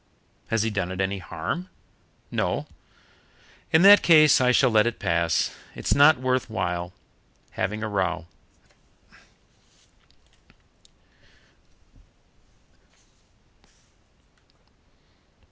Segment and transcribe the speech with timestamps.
[0.47, 1.69] "Has he done it any harm?"
[2.31, 2.65] "No."
[3.71, 5.53] "In that case I shall let it pass.
[5.75, 6.91] It's not worth while
[7.51, 8.25] having a row."